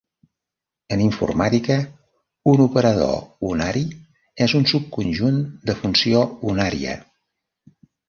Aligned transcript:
En 0.95 1.03
informàtica, 1.03 1.77
un 2.53 2.65
operador 2.65 3.15
unari 3.51 3.85
es 4.49 4.59
un 4.63 4.69
subconjunt 4.75 5.41
de 5.71 5.81
funció 5.85 6.29
unària. 6.55 7.01